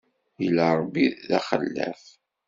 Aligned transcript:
Illa 0.45 0.67
Ṛebbi 0.79 1.05
d 1.27 1.29
axellaf. 1.39 2.01